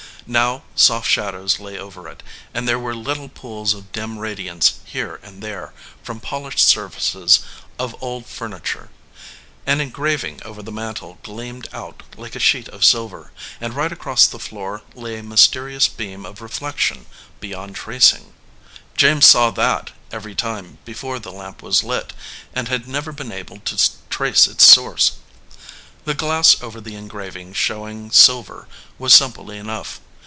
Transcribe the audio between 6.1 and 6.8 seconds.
polished